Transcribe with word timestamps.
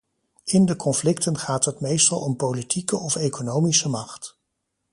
In 0.43 0.65
de 0.65 0.75
conflicten 0.75 1.37
gaat 1.37 1.65
het 1.65 1.79
meestal 1.79 2.19
om 2.19 2.35
politieke 2.35 2.97
of 2.97 3.15
economische 3.15 3.89
macht. 3.89 4.37